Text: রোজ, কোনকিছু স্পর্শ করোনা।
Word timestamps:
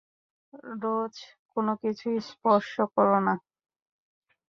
রোজ, 0.81 1.15
কোনকিছু 1.51 2.07
স্পর্শ 2.29 2.71
করোনা। 2.95 3.33